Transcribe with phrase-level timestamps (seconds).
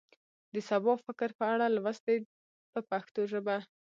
[0.53, 2.17] د سبا فکر په اړه لوست دی
[2.71, 3.57] په پښتو ژبه.